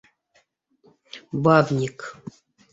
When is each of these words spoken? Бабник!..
Бабник!.. 1.43 1.97